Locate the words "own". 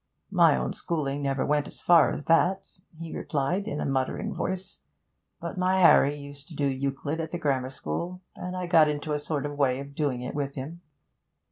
0.57-0.73